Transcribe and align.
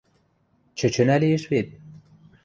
Чӹчӹнӓ 0.77 1.15
лиэш 1.21 1.43
вет... 1.51 1.67